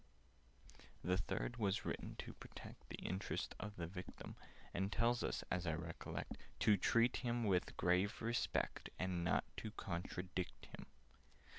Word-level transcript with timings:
"The 1.03 1.15
Third 1.19 1.57
was 1.57 1.85
written 1.85 2.15
to 2.15 2.33
protect 2.33 2.89
The 2.89 2.95
interests 3.03 3.53
of 3.59 3.75
the 3.75 3.85
Victim, 3.85 4.35
And 4.73 4.91
tells 4.91 5.23
us, 5.23 5.43
as 5.51 5.67
I 5.67 5.73
recollect, 5.73 6.37
To 6.61 6.75
treat 6.75 7.17
him 7.17 7.43
with 7.43 7.67
a 7.69 7.73
grave 7.73 8.19
respect, 8.19 8.89
And 8.97 9.23
not 9.23 9.43
to 9.57 9.69
contradict 9.69 10.65
him." 10.65 10.87